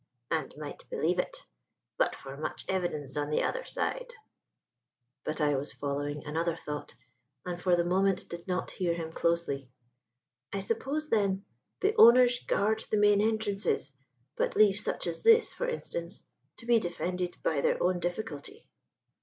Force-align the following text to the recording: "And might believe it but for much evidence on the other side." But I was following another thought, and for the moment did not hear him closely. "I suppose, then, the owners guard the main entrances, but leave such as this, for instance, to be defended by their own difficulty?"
"And 0.31 0.51
might 0.57 0.83
believe 0.89 1.19
it 1.19 1.45
but 1.95 2.15
for 2.15 2.35
much 2.35 2.65
evidence 2.67 3.15
on 3.15 3.29
the 3.29 3.43
other 3.43 3.63
side." 3.65 4.15
But 5.23 5.39
I 5.39 5.53
was 5.53 5.73
following 5.73 6.25
another 6.25 6.55
thought, 6.55 6.95
and 7.45 7.61
for 7.61 7.75
the 7.75 7.85
moment 7.85 8.27
did 8.27 8.47
not 8.47 8.71
hear 8.71 8.95
him 8.95 9.11
closely. 9.11 9.69
"I 10.51 10.57
suppose, 10.61 11.09
then, 11.09 11.45
the 11.81 11.95
owners 11.97 12.39
guard 12.39 12.83
the 12.89 12.97
main 12.97 13.21
entrances, 13.21 13.93
but 14.35 14.55
leave 14.55 14.77
such 14.79 15.05
as 15.05 15.21
this, 15.21 15.53
for 15.53 15.67
instance, 15.67 16.23
to 16.57 16.65
be 16.65 16.79
defended 16.79 17.37
by 17.43 17.61
their 17.61 17.77
own 17.83 17.99
difficulty?" 17.99 18.67